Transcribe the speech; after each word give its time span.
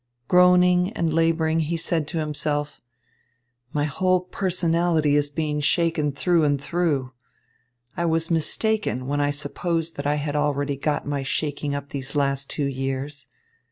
Groaning 0.27 0.91
and 0.93 1.13
labouring, 1.13 1.59
he 1.59 1.77
said 1.77 2.07
to 2.07 2.17
himself: 2.17 2.81
"My 3.71 3.83
whole 3.83 4.21
personality 4.21 5.15
is 5.15 5.29
being 5.29 5.59
shaken 5.61 6.11
through 6.11 6.43
and 6.43 6.59
through. 6.59 7.11
I 7.95 8.05
was 8.05 8.31
mistaken 8.31 9.05
when 9.05 9.21
I 9.21 9.29
supposed 9.29 9.97
that 9.97 10.07
I 10.07 10.15
had 10.15 10.35
already 10.35 10.75
got 10.75 11.05
my 11.05 11.21
shaking 11.21 11.75
up 11.75 11.89
these 11.89 12.15
last 12.15 12.49
two 12.49 12.65
years. 12.65 13.27